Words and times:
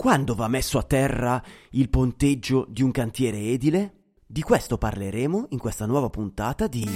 Quando 0.00 0.34
va 0.34 0.48
messo 0.48 0.78
a 0.78 0.82
terra 0.82 1.42
il 1.72 1.90
ponteggio 1.90 2.64
di 2.70 2.82
un 2.82 2.90
cantiere 2.90 3.36
edile? 3.38 4.14
Di 4.26 4.40
questo 4.40 4.78
parleremo 4.78 5.48
in 5.50 5.58
questa 5.58 5.84
nuova 5.84 6.08
puntata 6.08 6.66
di 6.68 6.88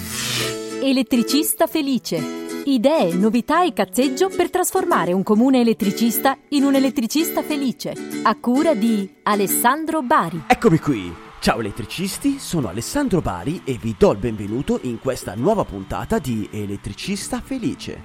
Elettricista 0.82 1.67
felice. 1.67 2.19
Idee, 2.64 3.12
novità 3.12 3.62
e 3.62 3.75
cazzeggio 3.75 4.30
per 4.30 4.48
trasformare 4.48 5.12
un 5.12 5.22
comune 5.22 5.61
elettricista 5.61 6.38
in 6.48 6.64
un 6.64 6.77
elettricista 6.77 7.43
felice. 7.43 7.93
A 8.22 8.35
cura 8.37 8.75
di 8.75 9.16
Alessandro 9.25 10.00
Bari. 10.00 10.45
Eccomi 10.46 10.79
qui! 10.79 11.14
Ciao 11.41 11.61
elettricisti, 11.61 12.39
sono 12.39 12.68
Alessandro 12.68 13.21
Bari 13.21 13.61
e 13.66 13.75
vi 13.75 13.95
do 13.98 14.12
il 14.12 14.18
benvenuto 14.18 14.79
in 14.84 14.98
questa 14.98 15.34
nuova 15.34 15.66
puntata 15.66 16.18
di 16.18 16.48
Elettricista 16.50 17.43
Felice. 17.43 18.02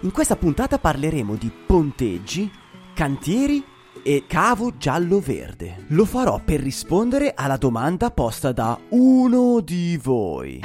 In 0.00 0.10
questa 0.10 0.34
puntata 0.34 0.80
parleremo 0.80 1.36
di 1.36 1.52
ponteggi, 1.66 2.50
cantieri 2.94 3.69
e 4.02 4.24
cavo 4.26 4.76
giallo-verde. 4.76 5.84
Lo 5.88 6.04
farò 6.04 6.40
per 6.44 6.60
rispondere 6.60 7.32
alla 7.34 7.56
domanda 7.56 8.10
posta 8.10 8.52
da 8.52 8.78
uno 8.90 9.60
di 9.60 9.98
voi. 10.02 10.60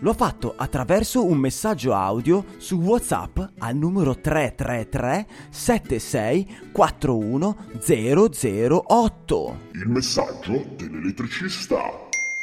L'ho 0.00 0.12
fatto 0.12 0.54
attraverso 0.56 1.24
un 1.24 1.38
messaggio 1.38 1.94
audio 1.94 2.44
su 2.58 2.76
WhatsApp 2.76 3.38
al 3.58 3.76
numero 3.76 4.20
333 4.20 5.26
76 5.48 6.70
41 6.70 7.56
008. 7.80 9.58
Il 9.72 9.88
messaggio 9.88 10.64
dell'elettricista. 10.76 11.80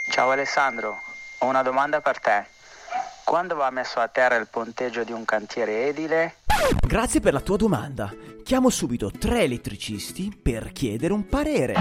Ciao 0.09 0.31
Alessandro, 0.31 0.99
ho 1.39 1.45
una 1.45 1.61
domanda 1.61 2.01
per 2.01 2.19
te. 2.19 2.45
Quando 3.25 3.55
va 3.55 3.69
messo 3.71 3.99
a 3.99 4.07
terra 4.07 4.35
il 4.35 4.47
ponteggio 4.51 5.03
di 5.03 5.11
un 5.11 5.25
cantiere 5.25 5.87
edile? 5.87 6.35
Grazie 6.85 7.19
per 7.19 7.33
la 7.33 7.41
tua 7.41 7.57
domanda. 7.57 8.11
Chiamo 8.43 8.69
subito 8.69 9.09
tre 9.09 9.41
elettricisti 9.41 10.31
per 10.41 10.71
chiedere 10.71 11.13
un 11.13 11.25
parere. 11.25 11.73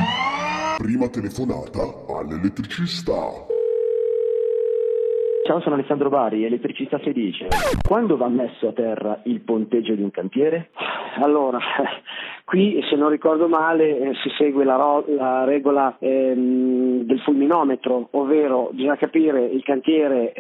Prima 0.79 1.09
telefonata 1.09 1.81
all'elettricista. 2.09 3.51
Ciao, 5.45 5.61
sono 5.61 5.75
Alessandro 5.75 6.09
Bari, 6.09 6.45
elettricista 6.45 6.99
felice. 7.01 7.49
Quando 7.87 8.17
va 8.17 8.29
messo 8.29 8.69
a 8.69 8.73
terra 8.73 9.21
il 9.25 9.41
ponteggio 9.41 9.95
di 9.95 10.03
un 10.03 10.13
cantiere? 10.13 10.71
Allora, 11.21 11.59
qui 12.47 12.81
se 12.89 12.95
non 12.95 13.11
ricordo 13.11 13.49
male 13.49 13.99
eh, 13.99 14.13
si 14.23 14.31
segue 14.39 14.65
la, 14.65 14.77
ro- 14.77 15.05
la 15.09 15.43
regola 15.45 15.97
ehm, 15.99 17.03
del 17.03 17.21
fulminometro, 17.21 18.09
ovvero 18.13 18.71
bisogna 18.73 18.97
capire 18.97 19.45
il 19.45 19.65
cantiere 19.65 20.33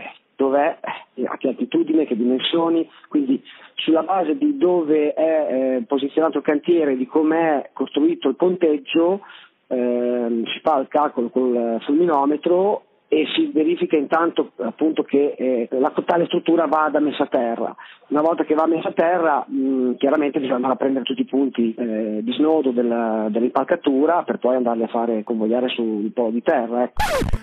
dov'è, 0.43 0.79
eh, 1.15 1.25
a 1.27 1.37
che 1.37 1.49
altitudine, 1.49 2.05
che 2.05 2.17
dimensioni, 2.17 2.89
quindi 3.09 3.41
sulla 3.75 4.03
base 4.03 4.37
di 4.37 4.57
dove 4.59 5.15
è 5.15 5.47
eh, 5.79 5.83
posizionato 5.87 6.39
il 6.39 6.45
cantiere, 6.45 6.97
di 6.97 7.07
come 7.07 7.39
è 7.39 7.71
costruito 7.73 8.29
il 8.29 8.37
ponteggio, 8.37 9.21
ehm, 9.69 10.45
si 10.47 10.61
fa 10.63 10.79
il 10.81 10.89
calcolo 10.89 11.29
col 11.31 11.79
fulminometro 11.85 12.83
e 13.13 13.27
si 13.37 13.51
verifica 13.53 13.95
intanto 13.95 14.53
appunto 14.57 15.03
che 15.03 15.35
eh, 15.37 15.69
la 15.79 15.91
totale 15.91 16.25
struttura 16.25 16.67
vada 16.67 16.99
messa 16.99 17.25
a 17.25 17.27
terra. 17.27 17.77
Una 18.09 18.23
volta 18.23 18.45
che 18.45 18.55
va 18.55 18.67
messa 18.67 18.89
a 18.89 18.93
terra 18.93 19.45
mh, 19.47 19.97
chiaramente 19.97 20.39
bisogna 20.39 20.57
andare 20.57 20.73
a 20.73 20.77
prendere 20.77 21.05
tutti 21.05 21.21
i 21.21 21.27
punti 21.27 21.75
eh, 21.75 22.21
di 22.23 22.33
snodo 22.33 22.71
della, 22.71 23.27
dell'impalcatura 23.29 24.23
per 24.23 24.39
poi 24.39 24.57
andarli 24.57 24.85
a 24.85 24.89
fare 24.89 25.25
convogliare 25.25 25.69
sul 25.69 26.11
po' 26.13 26.31
di 26.31 26.43
terra. 26.43 26.85
Ecco. 26.85 27.03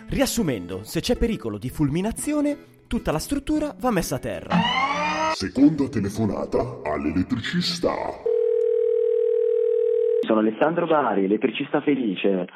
Riassumendo, 0.10 0.80
se 0.82 1.02
c'è 1.02 1.16
pericolo 1.16 1.60
di 1.60 1.70
fulminazione, 1.70 2.79
tutta 2.90 3.12
la 3.12 3.20
struttura 3.20 3.76
va 3.80 3.92
messa 3.92 4.16
a 4.16 4.20
terra. 4.20 4.56
Seconda 5.34 5.88
telefonata 5.88 6.82
all'elettricista. 6.84 7.94
Sono 10.26 10.40
Alessandro 10.40 10.88
Bari, 10.88 11.26
elettricista 11.26 11.82
felice. 11.82 12.48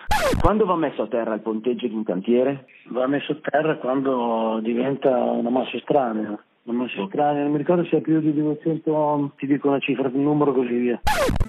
Quando 0.42 0.66
va 0.66 0.76
messo 0.76 1.04
a 1.04 1.08
terra 1.08 1.36
il 1.36 1.42
ponteggio 1.42 1.88
di 1.88 1.94
un 1.94 2.04
cantiere? 2.04 2.66
Va 2.90 3.06
messo 3.06 3.34
a 3.34 3.38
terra 3.42 3.78
quando 3.78 4.60
diventa 4.64 5.10
una 5.10 5.52
massa 5.52 5.78
estranea. 5.78 6.44
Una 6.64 6.78
massa 6.84 7.02
estranea, 7.02 7.44
non 7.44 7.52
mi 7.52 7.58
ricordo 7.60 7.86
se 7.86 7.98
è 7.98 8.02
più 8.02 8.20
di 8.20 8.34
200, 8.34 9.34
ti 9.38 9.46
dico 9.46 9.68
una 9.68 9.80
cifra, 9.80 10.10
un 10.12 10.24
numero 10.24 10.52
così 10.52 10.74
via. 10.74 11.02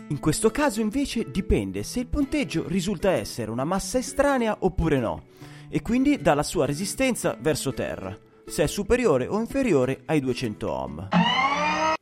In 0.08 0.20
questo 0.20 0.50
caso 0.50 0.82
invece 0.82 1.30
dipende 1.30 1.82
se 1.84 2.00
il 2.00 2.08
ponteggio 2.08 2.64
risulta 2.68 3.10
essere 3.10 3.50
una 3.50 3.64
massa 3.64 3.96
estranea 3.96 4.56
oppure 4.60 4.98
no, 4.98 5.22
e 5.70 5.82
quindi 5.82 6.20
dalla 6.20 6.42
sua 6.42 6.66
resistenza 6.66 7.36
verso 7.40 7.72
terra, 7.72 8.16
se 8.46 8.62
è 8.62 8.66
superiore 8.66 9.26
o 9.26 9.38
inferiore 9.38 10.02
ai 10.06 10.20
200 10.20 10.70
ohm. 10.70 11.08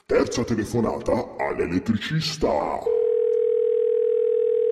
Terza 0.06 0.44
telefonata 0.44 1.36
all'elettricista. 1.38 2.48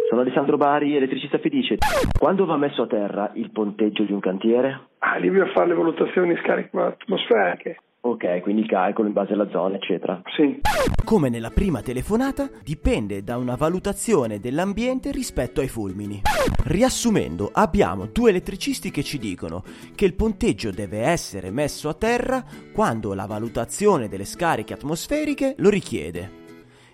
Sono 0.08 0.22
Alessandro 0.22 0.56
Bari, 0.56 0.96
elettricista 0.96 1.38
felice. 1.38 1.76
Quando 2.18 2.44
va 2.44 2.56
messo 2.56 2.82
a 2.82 2.86
terra 2.86 3.30
il 3.34 3.50
ponteggio 3.52 4.02
di 4.02 4.12
un 4.12 4.20
cantiere? 4.20 4.88
Ah, 4.98 5.16
lì 5.16 5.30
bisogna 5.30 5.52
fare 5.52 5.68
le 5.68 5.74
valutazioni 5.74 6.36
scariche 6.42 6.76
atmosferiche. 6.76 7.76
Ok, 8.02 8.40
quindi 8.40 8.62
il 8.62 8.66
calcolo 8.66 9.08
in 9.08 9.12
base 9.12 9.34
alla 9.34 9.48
zona, 9.50 9.76
eccetera. 9.76 10.22
Sì. 10.34 10.60
Come 11.04 11.28
nella 11.28 11.50
prima 11.50 11.82
telefonata, 11.82 12.48
dipende 12.62 13.22
da 13.22 13.36
una 13.36 13.56
valutazione 13.56 14.40
dell'ambiente 14.40 15.10
rispetto 15.10 15.60
ai 15.60 15.68
fulmini. 15.68 16.22
Riassumendo, 16.64 17.50
abbiamo 17.52 18.06
due 18.06 18.30
elettricisti 18.30 18.90
che 18.90 19.02
ci 19.02 19.18
dicono 19.18 19.62
che 19.94 20.06
il 20.06 20.14
ponteggio 20.14 20.70
deve 20.70 21.00
essere 21.00 21.50
messo 21.50 21.90
a 21.90 21.94
terra 21.94 22.42
quando 22.72 23.12
la 23.12 23.26
valutazione 23.26 24.08
delle 24.08 24.24
scariche 24.24 24.72
atmosferiche 24.72 25.54
lo 25.58 25.68
richiede. 25.68 26.38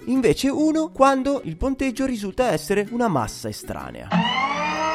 Invece 0.06 0.49
uno 0.49 0.91
quando 0.91 1.41
il 1.44 1.56
ponteggio 1.56 2.05
risulta 2.05 2.50
essere 2.50 2.87
una 2.91 3.06
massa 3.06 3.49
estranea. 3.49 4.09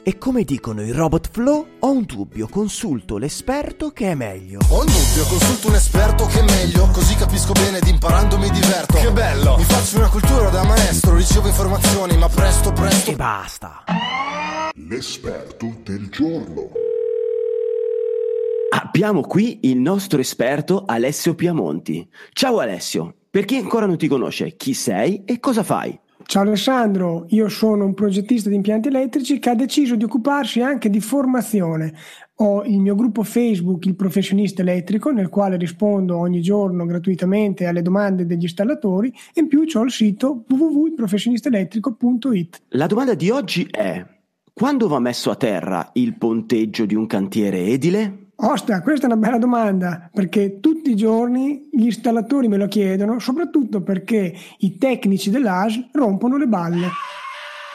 E 0.03 0.17
come 0.17 0.43
dicono 0.43 0.81
i 0.81 0.89
Robot 0.89 1.29
Flow, 1.31 1.67
ho 1.77 1.91
un 1.91 2.05
dubbio, 2.05 2.47
consulto 2.47 3.17
l'esperto 3.17 3.91
che 3.91 4.09
è 4.09 4.15
meglio. 4.15 4.57
Ho 4.69 4.79
un 4.79 4.85
dubbio, 4.87 5.23
consulto 5.29 5.67
un 5.67 5.75
esperto 5.75 6.25
che 6.25 6.39
è 6.39 6.43
meglio, 6.43 6.87
così 6.87 7.13
capisco 7.13 7.51
bene 7.51 7.77
ed 7.77 7.85
imparando 7.85 8.39
mi 8.39 8.49
diverto. 8.49 8.97
Che 8.97 9.11
bello! 9.11 9.57
Mi 9.57 9.63
faccio 9.63 9.97
una 9.97 10.09
cultura 10.09 10.49
da 10.49 10.63
maestro, 10.63 11.15
ricevo 11.15 11.47
informazioni, 11.47 12.17
ma 12.17 12.27
presto, 12.29 12.71
presto. 12.71 13.11
E 13.11 13.15
basta. 13.15 13.83
L'esperto 14.73 15.71
del 15.83 16.09
giorno. 16.09 16.71
Abbiamo 18.73 19.21
qui 19.21 19.59
il 19.69 19.77
nostro 19.77 20.19
esperto 20.19 20.83
Alessio 20.87 21.35
Piamonti. 21.35 22.09
Ciao 22.33 22.57
Alessio, 22.57 23.17
per 23.29 23.45
chi 23.45 23.57
ancora 23.57 23.85
non 23.85 23.97
ti 23.97 24.07
conosce, 24.07 24.55
chi 24.55 24.73
sei 24.73 25.25
e 25.25 25.39
cosa 25.39 25.61
fai? 25.61 25.99
Ciao 26.25 26.43
Alessandro, 26.43 27.25
io 27.29 27.49
sono 27.49 27.85
un 27.85 27.93
progettista 27.93 28.49
di 28.49 28.55
impianti 28.55 28.87
elettrici 28.87 29.39
che 29.39 29.49
ha 29.49 29.55
deciso 29.55 29.95
di 29.95 30.03
occuparsi 30.03 30.61
anche 30.61 30.89
di 30.89 30.99
formazione. 30.99 31.93
Ho 32.35 32.63
il 32.63 32.79
mio 32.79 32.95
gruppo 32.95 33.23
Facebook 33.23 33.85
Il 33.85 33.95
Professionista 33.95 34.61
Elettrico, 34.61 35.11
nel 35.11 35.29
quale 35.29 35.57
rispondo 35.57 36.17
ogni 36.17 36.41
giorno 36.41 36.85
gratuitamente 36.85 37.65
alle 37.65 37.81
domande 37.81 38.25
degli 38.25 38.43
installatori 38.43 39.13
e 39.33 39.41
in 39.41 39.47
più 39.47 39.63
ho 39.73 39.83
il 39.83 39.91
sito 39.91 40.43
www.ilprofessionistaelettrico.it. 40.47 42.61
La 42.69 42.87
domanda 42.87 43.13
di 43.13 43.29
oggi 43.29 43.67
è: 43.69 44.03
quando 44.53 44.87
va 44.87 44.99
messo 44.99 45.31
a 45.31 45.35
terra 45.35 45.89
il 45.93 46.17
ponteggio 46.17 46.85
di 46.85 46.95
un 46.95 47.07
cantiere 47.07 47.65
edile? 47.65 48.30
Osta, 48.43 48.81
questa 48.81 49.03
è 49.03 49.11
una 49.11 49.17
bella 49.17 49.37
domanda 49.37 50.09
perché 50.11 50.59
tutti 50.59 50.89
i 50.89 50.95
giorni 50.95 51.69
gli 51.71 51.85
installatori 51.85 52.47
me 52.47 52.57
lo 52.57 52.67
chiedono, 52.67 53.19
soprattutto 53.19 53.83
perché 53.83 54.33
i 54.59 54.77
tecnici 54.79 55.29
dell'AS 55.29 55.89
rompono 55.91 56.37
le 56.37 56.47
balle. 56.47 56.87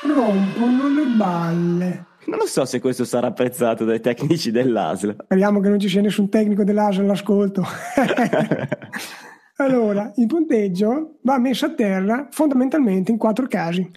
Rompono 0.03 0.89
le 0.89 1.05
balle. 1.17 2.07
Non 2.27 2.39
lo 2.39 2.47
so 2.47 2.65
se 2.65 2.81
questo 2.81 3.05
sarà 3.05 3.29
apprezzato 3.29 3.85
dai 3.85 4.01
tecnici 4.01 4.51
dell'ASL. 4.51 5.19
Speriamo 5.23 5.61
che 5.61 5.69
non 5.69 5.79
ci 5.79 5.89
sia 5.89 6.01
nessun 6.01 6.29
tecnico 6.29 6.65
dell'ASL 6.65 7.03
all'ascolto. 7.03 7.63
allora, 9.59 10.11
il 10.17 10.27
punteggio 10.27 11.19
va 11.23 11.39
messo 11.39 11.67
a 11.67 11.75
terra 11.75 12.27
fondamentalmente 12.33 13.13
in 13.13 13.19
quattro 13.19 13.47
casi. 13.47 13.89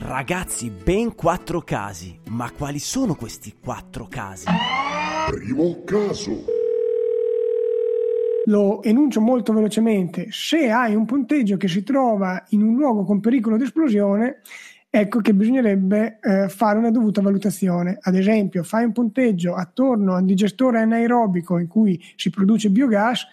Ragazzi, 0.00 0.70
ben 0.70 1.14
quattro 1.14 1.60
casi. 1.60 2.18
Ma 2.30 2.50
quali 2.50 2.80
sono 2.80 3.14
questi 3.14 3.54
quattro 3.62 4.08
casi? 4.10 4.46
Primo 5.28 5.82
caso. 5.82 6.44
Lo 8.44 8.80
enuncio 8.84 9.20
molto 9.20 9.52
velocemente. 9.52 10.28
Se 10.30 10.70
hai 10.70 10.94
un 10.94 11.04
punteggio 11.04 11.56
che 11.56 11.66
si 11.66 11.82
trova 11.82 12.44
in 12.50 12.62
un 12.62 12.76
luogo 12.76 13.02
con 13.02 13.18
pericolo 13.18 13.56
di 13.56 13.64
esplosione, 13.64 14.42
ecco 14.88 15.20
che 15.20 15.34
bisognerebbe 15.34 16.20
eh, 16.20 16.48
fare 16.48 16.78
una 16.78 16.92
dovuta 16.92 17.20
valutazione. 17.20 17.98
Ad 18.00 18.14
esempio, 18.14 18.62
fai 18.62 18.84
un 18.84 18.92
punteggio 18.92 19.54
attorno 19.56 20.14
a 20.14 20.20
un 20.20 20.26
digestore 20.26 20.78
anaerobico 20.78 21.58
in 21.58 21.66
cui 21.66 22.00
si 22.14 22.30
produce 22.30 22.70
biogas, 22.70 23.26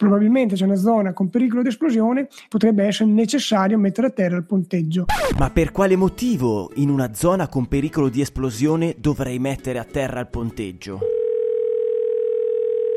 probabilmente 0.00 0.54
c'è 0.54 0.64
una 0.64 0.76
zona 0.76 1.12
con 1.12 1.28
pericolo 1.28 1.60
di 1.60 1.68
esplosione, 1.68 2.26
potrebbe 2.48 2.86
essere 2.86 3.10
necessario 3.10 3.76
mettere 3.76 4.06
a 4.06 4.10
terra 4.10 4.36
il 4.36 4.44
punteggio. 4.44 5.04
Ma 5.36 5.50
per 5.50 5.72
quale 5.72 5.94
motivo 5.94 6.70
in 6.76 6.88
una 6.88 7.12
zona 7.12 7.48
con 7.48 7.68
pericolo 7.68 8.08
di 8.08 8.22
esplosione 8.22 8.94
dovrei 8.96 9.38
mettere 9.38 9.78
a 9.78 9.84
terra 9.84 10.20
il 10.20 10.28
ponteggio? 10.28 11.00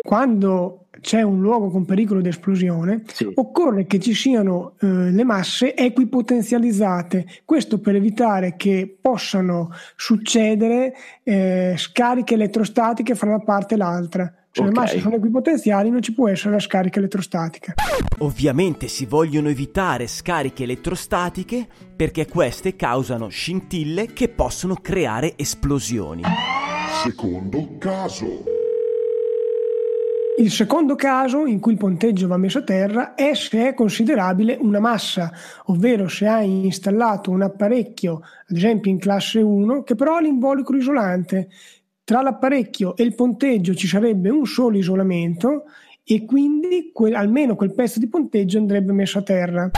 Quando 0.05 0.87
c'è 0.99 1.21
un 1.21 1.39
luogo 1.39 1.69
con 1.69 1.85
pericolo 1.85 2.19
di 2.19 2.27
esplosione, 2.27 3.03
sì. 3.07 3.31
occorre 3.35 3.85
che 3.85 3.99
ci 3.99 4.13
siano 4.13 4.73
eh, 4.81 4.87
le 4.87 5.23
masse 5.23 5.75
equipotenzializzate, 5.75 7.25
questo 7.45 7.79
per 7.79 7.95
evitare 7.95 8.55
che 8.57 8.97
possano 8.99 9.69
succedere 9.95 10.93
eh, 11.23 11.75
scariche 11.77 12.33
elettrostatiche 12.33 13.15
fra 13.15 13.29
una 13.29 13.39
parte 13.39 13.75
e 13.75 13.77
l'altra. 13.77 14.33
Se 14.51 14.61
okay. 14.61 14.73
le 14.73 14.79
masse 14.79 14.99
sono 14.99 15.15
equipotenziali 15.15 15.89
non 15.89 16.01
ci 16.01 16.13
può 16.13 16.27
essere 16.27 16.51
la 16.51 16.59
scarica 16.59 16.99
elettrostatica. 16.99 17.73
Ovviamente 18.19 18.89
si 18.89 19.05
vogliono 19.05 19.47
evitare 19.47 20.05
scariche 20.07 20.63
elettrostatiche 20.63 21.65
perché 21.95 22.27
queste 22.27 22.75
causano 22.75 23.29
scintille 23.29 24.07
che 24.07 24.27
possono 24.27 24.75
creare 24.75 25.33
esplosioni. 25.37 26.23
Secondo 27.03 27.77
caso. 27.79 28.52
Il 30.35 30.51
secondo 30.51 30.95
caso 30.95 31.45
in 31.45 31.59
cui 31.59 31.73
il 31.73 31.77
ponteggio 31.77 32.27
va 32.27 32.37
messo 32.37 32.57
a 32.57 32.63
terra 32.63 33.13
è 33.13 33.35
se 33.35 33.67
è 33.67 33.73
considerabile 33.75 34.57
una 34.59 34.79
massa, 34.79 35.31
ovvero 35.65 36.07
se 36.07 36.25
hai 36.25 36.65
installato 36.65 37.29
un 37.29 37.43
apparecchio, 37.43 38.21
ad 38.47 38.57
esempio 38.57 38.89
in 38.89 38.97
classe 38.97 39.39
1, 39.39 39.83
che 39.83 39.93
però 39.93 40.15
ha 40.15 40.21
l'involucro 40.21 40.75
isolante. 40.75 41.49
Tra 42.03 42.23
l'apparecchio 42.23 42.95
e 42.95 43.03
il 43.03 43.13
ponteggio 43.13 43.75
ci 43.75 43.87
sarebbe 43.87 44.29
un 44.29 44.45
solo 44.47 44.77
isolamento 44.77 45.65
e 46.03 46.25
quindi 46.25 46.89
quel, 46.91 47.13
almeno 47.13 47.55
quel 47.55 47.73
pezzo 47.73 47.99
di 47.99 48.07
ponteggio 48.07 48.57
andrebbe 48.57 48.91
messo 48.91 49.19
a 49.19 49.23
terra. 49.23 49.69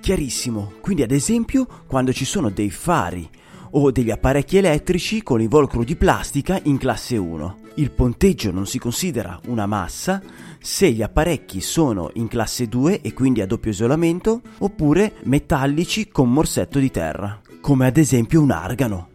Chiarissimo, 0.00 0.72
quindi 0.80 1.02
ad 1.02 1.12
esempio 1.12 1.66
quando 1.86 2.12
ci 2.12 2.24
sono 2.24 2.50
dei 2.50 2.70
fari 2.70 3.28
o 3.70 3.90
degli 3.90 4.10
apparecchi 4.10 4.56
elettrici 4.56 5.22
con 5.22 5.40
involucro 5.40 5.84
di 5.84 5.96
plastica 5.96 6.58
in 6.64 6.78
classe 6.78 7.16
1. 7.16 7.58
Il 7.74 7.90
ponteggio 7.92 8.50
non 8.50 8.66
si 8.66 8.78
considera 8.78 9.38
una 9.46 9.66
massa 9.66 10.20
se 10.60 10.90
gli 10.90 11.02
apparecchi 11.02 11.60
sono 11.60 12.10
in 12.14 12.28
classe 12.28 12.66
2 12.66 13.00
e 13.00 13.12
quindi 13.12 13.40
a 13.40 13.46
doppio 13.46 13.70
isolamento 13.70 14.40
oppure 14.58 15.14
metallici 15.24 16.08
con 16.08 16.32
morsetto 16.32 16.78
di 16.78 16.90
terra, 16.90 17.40
come 17.60 17.86
ad 17.86 17.96
esempio 17.96 18.42
un 18.42 18.50
argano. 18.50 19.10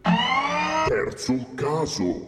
Terzo 0.87 1.47
caso. 1.55 2.25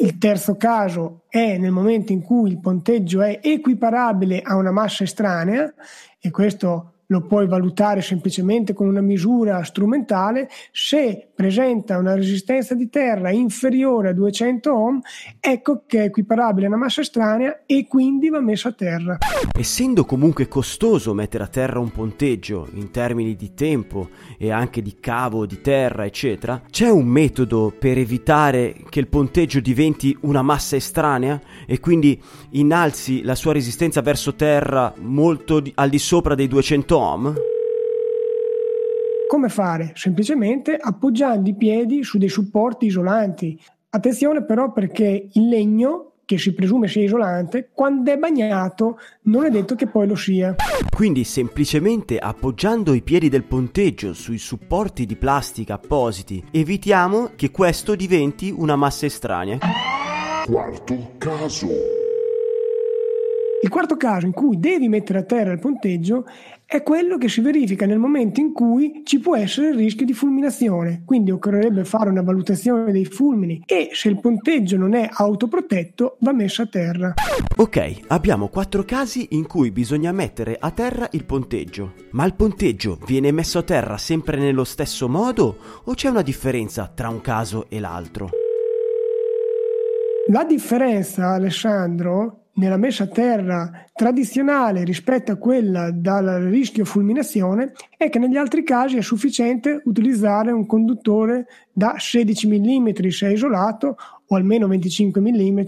Il 0.00 0.16
terzo 0.16 0.56
caso 0.56 1.24
è 1.28 1.58
nel 1.58 1.72
momento 1.72 2.12
in 2.12 2.22
cui 2.22 2.50
il 2.50 2.58
ponteggio 2.58 3.20
è 3.20 3.38
equiparabile 3.42 4.40
a 4.40 4.56
una 4.56 4.70
massa 4.70 5.04
estranea 5.04 5.72
e 6.18 6.30
questo 6.30 6.99
lo 7.10 7.22
puoi 7.22 7.46
valutare 7.46 8.02
semplicemente 8.02 8.72
con 8.72 8.86
una 8.86 9.00
misura 9.00 9.62
strumentale, 9.64 10.48
se 10.72 11.28
presenta 11.34 11.98
una 11.98 12.14
resistenza 12.14 12.74
di 12.74 12.88
terra 12.88 13.30
inferiore 13.30 14.10
a 14.10 14.12
200 14.12 14.74
ohm, 14.74 15.00
ecco 15.38 15.82
che 15.86 16.02
è 16.02 16.04
equiparabile 16.04 16.66
a 16.66 16.68
una 16.68 16.78
massa 16.78 17.00
estranea 17.00 17.62
e 17.66 17.86
quindi 17.88 18.28
va 18.28 18.40
messo 18.40 18.68
a 18.68 18.72
terra. 18.72 19.18
Essendo 19.58 20.04
comunque 20.04 20.46
costoso 20.46 21.12
mettere 21.12 21.44
a 21.44 21.48
terra 21.48 21.80
un 21.80 21.90
ponteggio 21.90 22.68
in 22.74 22.90
termini 22.90 23.34
di 23.34 23.54
tempo 23.54 24.10
e 24.38 24.50
anche 24.52 24.80
di 24.80 24.98
cavo 25.00 25.46
di 25.46 25.60
terra, 25.60 26.04
eccetera, 26.04 26.62
c'è 26.70 26.88
un 26.88 27.06
metodo 27.06 27.74
per 27.76 27.98
evitare 27.98 28.76
che 28.88 29.00
il 29.00 29.08
ponteggio 29.08 29.58
diventi 29.58 30.16
una 30.22 30.42
massa 30.42 30.76
estranea 30.76 31.40
e 31.66 31.80
quindi 31.80 32.20
innalzi 32.50 33.22
la 33.22 33.34
sua 33.34 33.52
resistenza 33.52 34.00
verso 34.00 34.34
terra 34.36 34.94
molto 34.98 35.60
al 35.74 35.88
di 35.88 35.98
sopra 35.98 36.36
dei 36.36 36.46
200 36.46 36.96
ohm? 36.96 36.99
Come 39.26 39.48
fare? 39.48 39.92
Semplicemente 39.94 40.76
appoggiando 40.76 41.48
i 41.48 41.54
piedi 41.54 42.02
su 42.02 42.18
dei 42.18 42.28
supporti 42.28 42.86
isolanti. 42.86 43.58
Attenzione 43.88 44.44
però 44.44 44.70
perché 44.70 45.28
il 45.32 45.48
legno 45.48 46.12
che 46.26 46.36
si 46.36 46.52
presume 46.52 46.88
sia 46.88 47.02
isolante, 47.02 47.70
quando 47.72 48.12
è 48.12 48.16
bagnato 48.16 48.98
non 49.22 49.46
è 49.46 49.50
detto 49.50 49.74
che 49.74 49.86
poi 49.86 50.06
lo 50.06 50.14
sia. 50.14 50.54
Quindi 50.94 51.24
semplicemente 51.24 52.18
appoggiando 52.18 52.92
i 52.92 53.02
piedi 53.02 53.28
del 53.28 53.44
ponteggio 53.44 54.12
sui 54.12 54.38
supporti 54.38 55.06
di 55.06 55.16
plastica 55.16 55.74
appositi, 55.74 56.44
evitiamo 56.50 57.30
che 57.34 57.50
questo 57.50 57.96
diventi 57.96 58.54
una 58.54 58.76
massa 58.76 59.06
estranea. 59.06 59.58
Quarto 60.44 61.12
caso. 61.16 61.99
Il 63.62 63.68
quarto 63.68 63.98
caso 63.98 64.24
in 64.24 64.32
cui 64.32 64.58
devi 64.58 64.88
mettere 64.88 65.18
a 65.18 65.22
terra 65.22 65.52
il 65.52 65.58
ponteggio 65.58 66.24
è 66.64 66.82
quello 66.82 67.18
che 67.18 67.28
si 67.28 67.42
verifica 67.42 67.84
nel 67.84 67.98
momento 67.98 68.40
in 68.40 68.54
cui 68.54 69.02
ci 69.04 69.18
può 69.18 69.36
essere 69.36 69.68
il 69.68 69.74
rischio 69.74 70.06
di 70.06 70.14
fulminazione, 70.14 71.02
quindi 71.04 71.30
occorrerebbe 71.30 71.84
fare 71.84 72.08
una 72.08 72.22
valutazione 72.22 72.90
dei 72.90 73.04
fulmini 73.04 73.62
e 73.66 73.90
se 73.92 74.08
il 74.08 74.18
ponteggio 74.18 74.78
non 74.78 74.94
è 74.94 75.06
autoprotetto 75.12 76.16
va 76.20 76.32
messo 76.32 76.62
a 76.62 76.66
terra. 76.68 77.14
Ok, 77.58 78.04
abbiamo 78.06 78.48
quattro 78.48 78.82
casi 78.84 79.26
in 79.32 79.46
cui 79.46 79.70
bisogna 79.70 80.12
mettere 80.12 80.56
a 80.58 80.70
terra 80.70 81.06
il 81.10 81.26
ponteggio, 81.26 81.92
ma 82.12 82.24
il 82.24 82.34
ponteggio 82.34 82.98
viene 83.04 83.30
messo 83.30 83.58
a 83.58 83.62
terra 83.62 83.98
sempre 83.98 84.38
nello 84.38 84.64
stesso 84.64 85.06
modo 85.06 85.58
o 85.84 85.92
c'è 85.92 86.08
una 86.08 86.22
differenza 86.22 86.90
tra 86.94 87.10
un 87.10 87.20
caso 87.20 87.66
e 87.68 87.78
l'altro? 87.78 88.30
La 90.28 90.44
differenza, 90.44 91.30
Alessandro, 91.30 92.39
nella 92.60 92.76
messa 92.76 93.04
a 93.04 93.06
terra 93.06 93.86
tradizionale 93.94 94.84
rispetto 94.84 95.32
a 95.32 95.36
quella 95.36 95.90
dal 95.90 96.26
rischio 96.50 96.84
fulminazione 96.84 97.72
è 97.96 98.10
che 98.10 98.18
negli 98.18 98.36
altri 98.36 98.62
casi 98.62 98.98
è 98.98 99.02
sufficiente 99.02 99.80
utilizzare 99.86 100.52
un 100.52 100.66
conduttore 100.66 101.46
da 101.72 101.94
16 101.96 102.46
mm 102.46 102.88
se 103.08 103.28
è 103.28 103.32
isolato 103.32 103.96
o 104.26 104.36
almeno 104.36 104.68
25 104.68 105.20
mm 105.22 105.60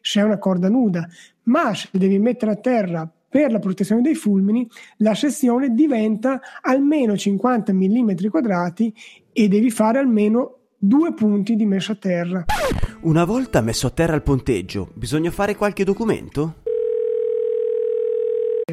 se 0.00 0.20
è 0.20 0.24
una 0.24 0.38
corda 0.38 0.68
nuda, 0.68 1.06
ma 1.44 1.72
se 1.72 1.88
devi 1.92 2.18
mettere 2.18 2.50
a 2.50 2.56
terra 2.56 3.08
per 3.28 3.52
la 3.52 3.60
protezione 3.60 4.02
dei 4.02 4.16
fulmini 4.16 4.68
la 4.98 5.14
sezione 5.14 5.72
diventa 5.72 6.40
almeno 6.62 7.16
50 7.16 7.72
mm 7.72 8.10
quadrati 8.28 8.92
e 9.32 9.46
devi 9.46 9.70
fare 9.70 10.00
almeno 10.00 10.56
due 10.76 11.14
punti 11.14 11.54
di 11.54 11.64
messa 11.64 11.92
a 11.92 11.96
terra. 11.96 12.44
Una 13.02 13.24
volta 13.24 13.62
messo 13.62 13.86
a 13.86 13.90
terra 13.90 14.14
il 14.14 14.20
ponteggio, 14.20 14.90
bisogna 14.92 15.30
fare 15.30 15.56
qualche 15.56 15.84
documento? 15.84 16.56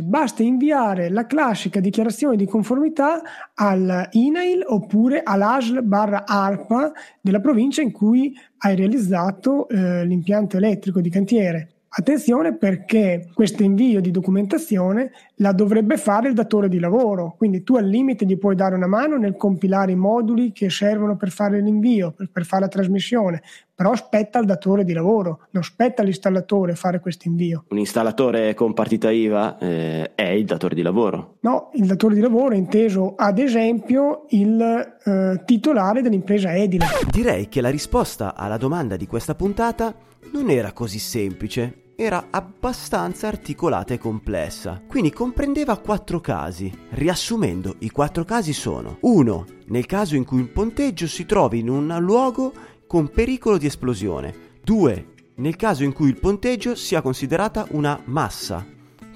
Basta 0.04 0.44
inviare 0.44 1.10
la 1.10 1.26
classica 1.26 1.80
dichiarazione 1.80 2.36
di 2.36 2.46
conformità 2.46 3.22
all'INAIL 3.54 4.66
oppure 4.68 5.22
all'ASL 5.24 5.82
barra 5.82 6.26
ARPA 6.26 6.92
della 7.22 7.40
provincia 7.40 7.82
in 7.82 7.94
cui 7.94 8.36
hai 8.58 8.76
realizzato 8.76 9.70
eh, 9.70 10.06
l'impianto 10.06 10.58
elettrico 10.58 11.00
di 11.00 11.10
cantiere. 11.10 11.77
Attenzione 12.00 12.56
perché 12.56 13.28
questo 13.34 13.64
invio 13.64 14.02
di 14.02 14.12
documentazione 14.12 15.12
la 15.38 15.52
dovrebbe 15.52 15.98
fare 15.98 16.28
il 16.28 16.36
datore 16.36 16.70
di 16.70 16.78
lavoro, 16.78 17.34
quindi 17.36 17.64
tu 17.64 17.76
al 17.76 17.88
limite 17.88 18.24
gli 18.24 18.38
puoi 18.38 18.54
dare 18.54 18.76
una 18.76 18.86
mano 18.86 19.18
nel 19.18 19.36
compilare 19.36 19.94
i 19.94 19.96
moduli 19.96 20.52
che 20.52 20.70
servono 20.70 21.18
per 21.18 21.32
fare 21.32 21.60
l'invio, 21.60 22.12
per, 22.12 22.30
per 22.32 22.46
fare 22.46 22.62
la 22.62 22.68
trasmissione, 22.68 23.42
però 23.74 23.96
spetta 23.96 24.38
al 24.38 24.46
datore 24.46 24.84
di 24.84 24.94
lavoro, 24.94 25.48
non 25.50 25.64
spetta 25.64 26.04
all'installatore 26.04 26.76
fare 26.76 27.00
questo 27.00 27.28
invio. 27.28 27.64
Un 27.70 27.80
installatore 27.80 28.54
con 28.54 28.76
partita 28.76 29.10
IVA 29.10 29.58
eh, 29.58 30.12
è 30.14 30.28
il 30.28 30.46
datore 30.46 30.76
di 30.76 30.84
lavoro? 30.84 31.38
No, 31.40 31.72
il 31.74 31.88
datore 31.88 32.14
di 32.14 32.22
lavoro 32.22 32.54
è 32.54 32.58
inteso 32.58 33.16
ad 33.16 33.40
esempio 33.40 34.28
il 34.30 34.62
eh, 35.04 35.42
titolare 35.46 36.04
dell'impresa 36.04 36.56
edile. 36.56 36.86
Direi 37.10 37.50
che 37.50 37.60
la 37.60 37.72
risposta 37.72 38.36
alla 38.36 38.58
domanda 38.58 38.96
di 38.96 39.08
questa 39.08 39.34
puntata 39.34 39.92
non 40.32 40.52
era 40.52 40.74
così 40.74 41.00
semplice 41.00 41.86
era 42.00 42.28
abbastanza 42.30 43.28
articolata 43.28 43.92
e 43.96 43.98
complessa, 43.98 44.84
quindi 44.88 45.12
comprendeva 45.12 45.80
quattro 45.80 46.22
casi. 46.22 46.72
Riassumendo, 46.92 47.78
i 47.80 47.90
quattro 47.90 48.24
casi 48.24 48.54
sono 48.54 48.98
1. 49.02 49.46
Nel 49.70 49.88
caso 49.88 50.16
in 50.16 50.24
cui 50.24 50.40
un 50.40 50.52
ponteggio 50.52 51.08
si 51.08 51.26
trovi 51.26 51.58
in 51.58 51.70
un 51.70 51.98
luogo 52.00 52.54
con 52.86 53.10
pericolo 53.10 53.58
di 53.58 53.66
esplosione. 53.66 54.60
2. 54.64 55.08
Nel 55.38 55.56
caso 55.56 55.84
in 55.84 55.92
cui 55.92 56.10
il 56.10 56.20
ponteggio 56.20 56.76
sia 56.76 57.02
considerata 57.02 57.66
una 57.72 58.00
massa. 58.06 58.64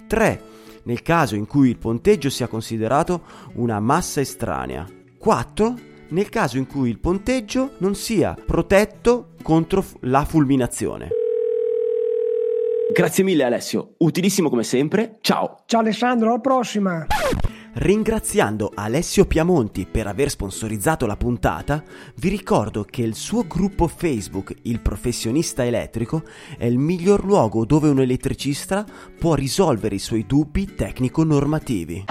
3. 0.07 0.43
Nel 0.81 1.03
caso 1.03 1.35
in 1.35 1.45
cui 1.45 1.69
il 1.69 1.77
ponteggio 1.77 2.31
sia 2.31 2.47
considerato 2.47 3.21
una 3.53 3.79
massa 3.79 4.21
estranea. 4.21 4.87
4. 5.19 5.75
Nel 6.09 6.29
caso 6.29 6.57
in 6.57 6.65
cui 6.65 6.89
il 6.89 6.97
ponteggio 6.97 7.73
non 7.77 7.93
sia 7.93 8.35
protetto 8.43 9.33
contro 9.43 9.85
la 10.01 10.25
fulminazione. 10.25 11.20
Grazie 12.93 13.23
mille 13.23 13.45
Alessio, 13.45 13.93
utilissimo 13.99 14.49
come 14.49 14.63
sempre. 14.63 15.17
Ciao. 15.21 15.59
Ciao 15.65 15.79
Alessandro, 15.79 16.27
alla 16.29 16.39
prossima. 16.39 17.05
Ringraziando 17.73 18.69
Alessio 18.75 19.25
Piamonti 19.25 19.87
per 19.89 20.07
aver 20.07 20.29
sponsorizzato 20.29 21.05
la 21.05 21.15
puntata, 21.15 21.81
vi 22.15 22.27
ricordo 22.27 22.83
che 22.83 23.01
il 23.01 23.15
suo 23.15 23.47
gruppo 23.47 23.87
Facebook, 23.87 24.53
Il 24.63 24.81
Professionista 24.81 25.63
Elettrico, 25.63 26.23
è 26.57 26.65
il 26.65 26.77
miglior 26.77 27.23
luogo 27.23 27.65
dove 27.65 27.87
un 27.87 28.01
elettricista 28.01 28.85
può 29.17 29.35
risolvere 29.35 29.95
i 29.95 29.99
suoi 29.99 30.25
dubbi 30.25 30.75
tecnico-normativi. 30.75 32.05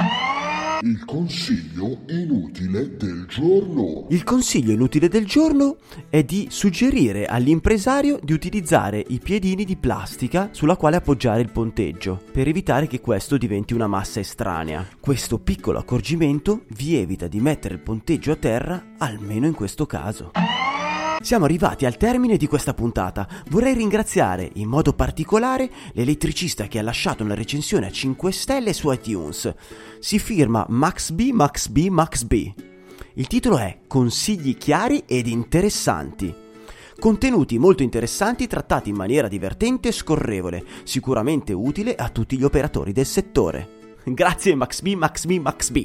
Il 0.83 1.05
consiglio 1.05 1.99
inutile 2.09 2.97
del 2.97 3.27
giorno. 3.27 4.07
Il 4.09 4.25
consiglio 4.25 4.73
inutile 4.73 5.09
del 5.09 5.27
giorno 5.27 5.77
è 6.09 6.23
di 6.25 6.47
suggerire 6.49 7.27
all'impresario 7.27 8.19
di 8.23 8.33
utilizzare 8.33 9.05
i 9.09 9.19
piedini 9.19 9.67
di 9.67 9.77
plastica 9.77 10.49
sulla 10.53 10.77
quale 10.77 10.97
appoggiare 10.97 11.43
il 11.43 11.53
ponteggio, 11.53 12.23
per 12.33 12.49
evitare 12.49 12.87
che 12.87 13.03
questo 13.03 13.37
diventi 13.37 13.75
una 13.75 13.89
massa 13.89 14.21
estranea. 14.21 14.87
Questo 14.99 15.39
piccolo 15.39 15.79
accorgimento 15.79 16.63
vi 16.69 16.97
evita 16.97 17.27
di 17.27 17.41
mettere 17.41 17.75
il 17.75 17.81
ponteggio 17.81 18.33
a 18.33 18.37
terra, 18.37 18.95
almeno 18.97 19.47
in 19.47 19.55
questo 19.55 19.85
caso. 19.85 20.31
Siamo 21.23 21.45
arrivati 21.45 21.85
al 21.85 21.99
termine 21.99 22.39
di 22.39 22.47
questa 22.47 22.73
puntata. 22.73 23.29
Vorrei 23.51 23.75
ringraziare 23.75 24.51
in 24.55 24.69
modo 24.69 24.95
particolare 24.95 25.71
l'elettricista 25.93 26.67
che 26.67 26.79
ha 26.79 26.83
lasciato 26.83 27.23
una 27.23 27.35
recensione 27.35 27.87
a 27.87 27.91
5 27.91 28.33
stelle 28.33 28.73
su 28.73 28.91
iTunes. 28.91 29.55
Si 29.99 30.19
firma 30.19 30.65
Max 30.71 31.11
B, 31.11 31.31
Max 31.31 31.69
B, 31.69 31.89
Max 31.89 32.23
B. 32.23 32.51
Il 33.15 33.27
titolo 33.27 33.59
è 33.59 33.81
Consigli 33.87 34.57
chiari 34.57 35.05
ed 35.07 35.27
interessanti. 35.27 36.35
Contenuti 36.99 37.59
molto 37.59 37.83
interessanti 37.83 38.47
trattati 38.47 38.89
in 38.89 38.97
maniera 38.97 39.29
divertente 39.29 39.89
e 39.89 39.93
scorrevole, 39.93 40.65
sicuramente 40.85 41.53
utile 41.53 41.95
a 41.97 42.09
tutti 42.09 42.39
gli 42.39 42.45
operatori 42.45 42.93
del 42.93 43.07
settore. 43.07 43.93
Grazie 44.05 44.55
Max 44.55 44.81
B, 44.81 44.95
Max 44.95 45.27
B, 45.27 45.39
Max 45.39 45.69
B. 45.69 45.85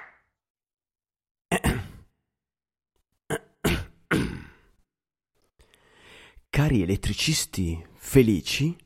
Cari 6.61 6.83
elettricisti 6.83 7.83
felici, 7.95 8.77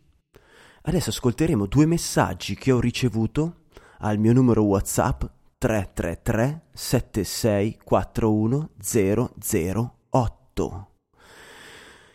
adesso 0.84 1.10
ascolteremo 1.10 1.66
due 1.66 1.86
messaggi 1.86 2.56
che 2.56 2.72
ho 2.72 2.80
ricevuto 2.80 3.64
al 4.00 4.18
mio 4.18 4.32
numero 4.32 4.64
WhatsApp 4.64 5.24
333 5.58 6.68
7641 6.72 8.70
008. 10.10 10.90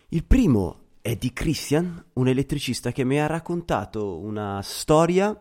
Il 0.09 0.23
primo 0.25 0.79
è 0.99 1.15
di 1.15 1.31
Christian, 1.31 2.05
un 2.13 2.27
elettricista 2.27 2.91
che 2.91 3.03
mi 3.03 3.21
ha 3.21 3.27
raccontato 3.27 4.17
una 4.17 4.63
storia 4.63 5.39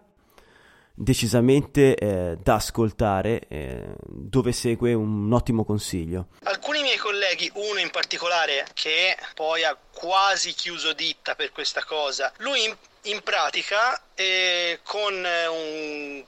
decisamente 1.00 1.94
eh, 1.94 2.36
da 2.42 2.56
ascoltare 2.56 3.46
eh, 3.48 3.94
dove 4.06 4.52
segue 4.52 4.92
un 4.92 5.32
ottimo 5.32 5.64
consiglio. 5.64 6.28
Alcuni 6.42 6.82
miei 6.82 6.98
colleghi, 6.98 7.50
uno 7.54 7.80
in 7.80 7.90
particolare 7.90 8.66
che 8.74 9.16
poi 9.34 9.64
ha 9.64 9.74
quasi 10.00 10.54
chiuso 10.54 10.94
ditta 10.94 11.34
per 11.34 11.52
questa 11.52 11.84
cosa, 11.84 12.32
lui 12.38 12.64
in, 12.64 12.74
in 13.02 13.22
pratica 13.22 14.00
eh, 14.14 14.80
con 14.82 15.12
un, 15.12 16.24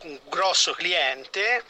un 0.00 0.18
grosso 0.24 0.72
cliente 0.72 1.62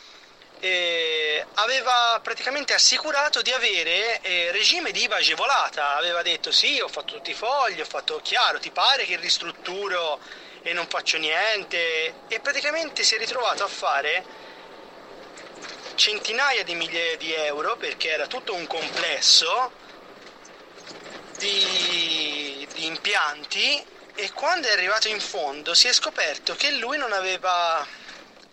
eh, 0.61 1.45
aveva 1.53 2.19
praticamente 2.23 2.73
assicurato 2.73 3.43
di 3.43 3.51
avere 3.51 4.23
eh, 4.23 4.53
regime 4.53 4.91
di 4.91 5.03
IVA 5.03 5.17
agevolata. 5.17 5.97
Aveva 5.97 6.23
detto 6.23 6.51
sì, 6.51 6.81
ho 6.81 6.89
fatto 6.89 7.17
tutti 7.17 7.33
i 7.33 7.35
fogli, 7.35 7.79
ho 7.79 7.85
fatto 7.85 8.23
chiaro, 8.23 8.59
ti 8.59 8.71
pare 8.71 9.05
che 9.05 9.17
ristrutturo 9.17 10.19
e 10.63 10.73
non 10.73 10.87
faccio 10.87 11.19
niente 11.19 12.15
e 12.27 12.41
praticamente 12.41 13.03
si 13.03 13.17
è 13.17 13.19
ritrovato 13.19 13.63
a 13.65 13.69
fare 13.69 14.25
centinaia 15.97 16.65
di 16.65 16.75
migliaia 16.75 17.19
di 17.19 17.35
euro 17.35 17.77
perché 17.77 18.09
era 18.09 18.27
tutto 18.27 18.55
un 18.55 18.67
complesso 18.67 19.83
di, 21.45 22.67
di 22.73 22.87
impianti 22.87 23.85
e 24.15 24.33
quando 24.33 24.67
è 24.67 24.73
arrivato 24.73 25.09
in 25.09 25.21
fondo 25.21 25.75
si 25.75 25.89
è 25.89 25.93
scoperto 25.93 26.57
che 26.57 26.71
lui 26.73 26.97
non 26.97 27.13
aveva 27.13 27.87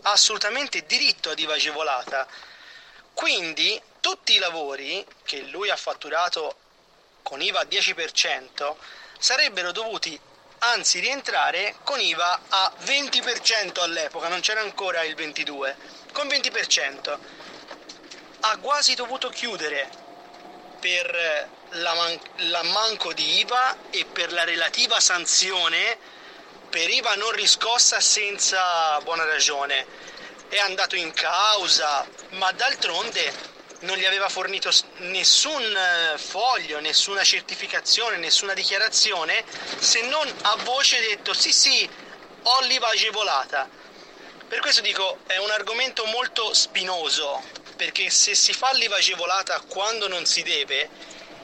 assolutamente 0.02 0.86
diritto 0.86 1.30
ad 1.30 1.40
IVA 1.40 1.54
agevolata 1.54 2.28
quindi 3.14 3.82
tutti 4.02 4.34
i 4.34 4.40
lavori 4.40 5.06
che 5.24 5.44
lui 5.44 5.70
ha 5.70 5.76
fatturato 5.78 6.56
con 7.24 7.42
IVA 7.42 7.64
10% 7.64 8.76
sarebbero 9.18 9.72
dovuti 9.72 10.20
anzi 10.60 11.00
rientrare 11.00 11.76
con 11.84 12.00
IVA 12.00 12.42
a 12.50 12.74
20% 12.84 13.80
all'epoca, 13.80 14.28
non 14.28 14.42
c'era 14.42 14.62
ancora 14.62 15.04
il 15.04 15.16
22%, 15.16 15.76
con 16.12 16.28
20%. 16.28 17.18
Ha 18.42 18.58
quasi 18.58 18.94
dovuto 18.94 19.30
chiudere 19.30 20.01
per 20.82 21.50
la 21.70 21.94
man- 21.94 22.20
l'ammanco 22.50 23.14
di 23.14 23.40
IVA 23.40 23.78
e 23.92 24.04
per 24.04 24.34
la 24.34 24.44
relativa 24.44 25.00
sanzione 25.00 25.98
per 26.72 26.90
IVA 26.90 27.16
non 27.16 27.32
riscossa 27.32 28.00
senza 28.00 28.98
buona 29.02 29.26
ragione. 29.26 29.86
È 30.48 30.58
andato 30.58 30.96
in 30.96 31.12
causa, 31.12 32.08
ma 32.32 32.50
d'altronde 32.54 33.50
non 33.82 33.98
gli 33.98 34.06
aveva 34.06 34.30
fornito 34.30 34.72
nessun 34.98 35.62
eh, 35.62 36.18
foglio, 36.18 36.80
nessuna 36.80 37.26
certificazione, 37.26 38.16
nessuna 38.18 38.54
dichiarazione, 38.54 39.44
se 39.80 40.02
non 40.04 40.34
a 40.44 40.56
voce 40.64 41.02
detto 41.02 41.34
sì 41.34 41.52
sì, 41.52 41.90
ho 42.44 42.62
l'IVA 42.62 42.88
agevolata. 42.88 43.81
Per 44.52 44.60
questo 44.60 44.82
dico 44.82 45.20
è 45.28 45.38
un 45.38 45.50
argomento 45.50 46.04
molto 46.14 46.54
spinoso, 46.54 47.40
perché 47.78 48.10
se 48.10 48.36
si 48.36 48.52
fa 48.52 48.74
l'IVA 48.74 48.98
agevolata 48.98 49.62
quando 49.66 50.10
non 50.10 50.26
si 50.26 50.44
deve, 50.44 50.90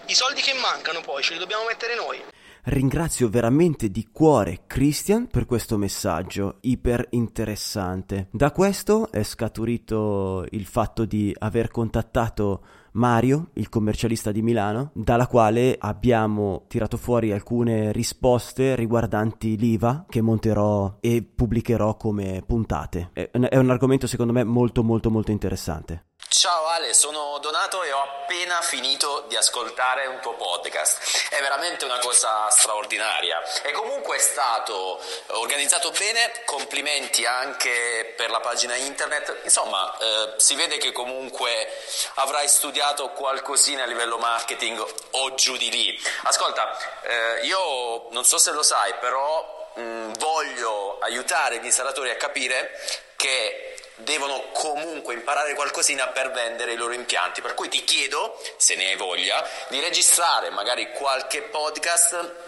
i 0.07 0.13
soldi 0.13 0.41
che 0.41 0.51
mancano 0.53 0.99
poi 0.99 1.23
ce 1.23 1.31
li 1.31 1.39
dobbiamo 1.39 1.63
mettere 1.63 1.95
noi. 1.95 2.21
Ringrazio 2.63 3.29
veramente 3.29 3.89
di 3.89 4.09
cuore 4.11 4.63
Christian 4.67 5.27
per 5.27 5.45
questo 5.45 5.77
messaggio 5.77 6.57
iper 6.63 7.07
interessante. 7.11 8.27
Da 8.29 8.51
questo 8.51 9.09
è 9.09 9.23
scaturito 9.23 10.45
il 10.49 10.65
fatto 10.65 11.05
di 11.05 11.33
aver 11.39 11.69
contattato 11.69 12.65
Mario, 12.97 13.49
il 13.53 13.69
commercialista 13.69 14.31
di 14.31 14.41
Milano, 14.41 14.91
dalla 14.93 15.27
quale 15.27 15.75
abbiamo 15.79 16.65
tirato 16.67 16.97
fuori 16.97 17.31
alcune 17.31 17.91
risposte 17.91 18.75
riguardanti 18.75 19.55
l'IVA 19.55 20.05
che 20.09 20.21
monterò 20.21 20.97
e 20.99 21.23
pubblicherò 21.23 21.95
come 21.95 22.43
puntate. 22.45 23.11
È 23.13 23.57
un 23.57 23.69
argomento 23.69 24.07
secondo 24.07 24.33
me 24.33 24.43
molto 24.43 24.83
molto 24.83 25.11
molto 25.11 25.31
interessante. 25.31 26.06
Ciao 26.37 26.67
Ale, 26.67 26.93
sono 26.93 27.39
Donato 27.39 27.81
e 27.81 27.91
ho 27.91 27.99
appena 27.99 28.61
finito 28.61 29.21
di 29.21 29.35
ascoltare 29.35 30.05
un 30.05 30.19
tuo 30.19 30.35
podcast. 30.35 31.29
È 31.33 31.41
veramente 31.41 31.83
una 31.83 31.97
cosa 31.97 32.47
straordinaria 32.51 33.41
e 33.63 33.71
comunque 33.71 34.17
è 34.17 34.19
stato 34.19 35.01
organizzato 35.29 35.89
bene, 35.89 36.43
complimenti 36.45 37.25
anche 37.25 38.13
per 38.15 38.29
la 38.29 38.39
pagina 38.39 38.75
internet. 38.75 39.39
Insomma, 39.45 39.97
eh, 39.97 40.33
si 40.37 40.53
vede 40.53 40.77
che 40.77 40.91
comunque 40.91 41.75
avrai 42.17 42.47
studiato 42.47 43.09
qualcosina 43.13 43.81
a 43.81 43.87
livello 43.87 44.19
marketing 44.19 44.85
o 45.09 45.33
giù 45.33 45.57
di 45.57 45.71
lì. 45.71 45.99
Ascolta, 46.25 46.77
eh, 47.01 47.45
io 47.47 48.09
non 48.11 48.23
so 48.25 48.37
se 48.37 48.51
lo 48.51 48.61
sai, 48.61 48.93
però 48.99 49.71
mh, 49.73 50.11
voglio 50.19 50.99
aiutare 50.99 51.57
gli 51.57 51.65
installatori 51.65 52.11
a 52.11 52.15
capire 52.15 52.79
che 53.15 53.76
devono 53.97 54.49
comunque 54.51 55.13
imparare 55.13 55.53
qualcosina 55.53 56.07
per 56.07 56.31
vendere 56.31 56.73
i 56.73 56.77
loro 56.77 56.93
impianti. 56.93 57.41
Per 57.41 57.53
cui 57.53 57.69
ti 57.69 57.83
chiedo, 57.83 58.39
se 58.57 58.75
ne 58.75 58.87
hai 58.87 58.95
voglia, 58.95 59.47
di 59.69 59.79
registrare 59.79 60.49
magari 60.49 60.91
qualche 60.91 61.43
podcast 61.43 62.45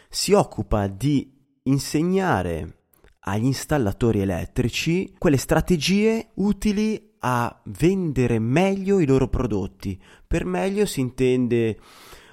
Si 0.09 0.35
occupa 0.35 0.87
di 0.87 1.33
insegnare 1.63 2.81
agli 3.21 3.47
installatori 3.47 4.21
elettrici 4.21 5.15
quelle 5.17 5.39
strategie 5.39 6.33
utili 6.35 7.15
a 7.21 7.59
vendere 7.65 8.39
meglio 8.39 9.01
i 9.01 9.07
loro 9.07 9.29
prodotti. 9.29 9.99
Per 10.27 10.45
meglio 10.45 10.85
si 10.85 11.01
intende 11.01 11.79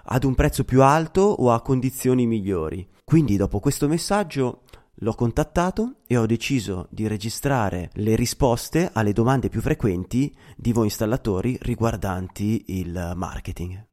ad 0.03 0.25
un 0.25 0.35
prezzo 0.35 0.65
più 0.65 0.83
alto 0.83 1.21
o 1.21 1.53
a 1.53 1.61
condizioni 1.61 2.27
migliori. 2.27 2.85
Quindi 3.05 3.37
dopo 3.37 3.59
questo 3.59 3.87
messaggio 3.87 4.63
l'ho 4.97 5.13
contattato 5.13 6.01
e 6.07 6.17
ho 6.17 6.25
deciso 6.25 6.87
di 6.91 7.07
registrare 7.07 7.89
le 7.93 8.15
risposte 8.15 8.89
alle 8.93 9.13
domande 9.13 9.49
più 9.49 9.61
frequenti 9.61 10.35
di 10.55 10.71
voi 10.71 10.85
installatori 10.85 11.57
riguardanti 11.61 12.65
il 12.67 13.13
marketing. 13.15 13.87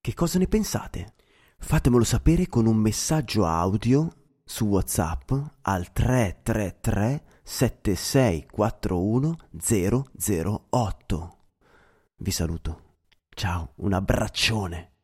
Che 0.00 0.14
cosa 0.14 0.38
ne 0.38 0.46
pensate? 0.46 1.14
Fatemelo 1.58 2.04
sapere 2.04 2.46
con 2.46 2.66
un 2.66 2.76
messaggio 2.76 3.44
audio 3.44 4.12
su 4.44 4.66
WhatsApp 4.66 5.32
al 5.62 5.92
333 5.92 7.24
7641 7.42 9.36
008. 10.70 11.38
Vi 12.16 12.30
saluto. 12.30 12.82
Ciao, 13.28 13.72
un 13.76 13.92
abbraccione. 13.92 14.97